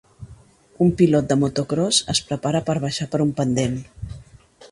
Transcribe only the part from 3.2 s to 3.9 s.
un pendent.